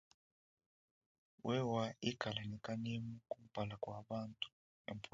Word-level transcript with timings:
Wewa 1.45 1.83
ikala 2.09 2.41
ne 2.49 2.57
kanemu 2.65 3.13
kumpala 3.29 3.75
kua 3.83 3.99
bantu. 4.09 4.47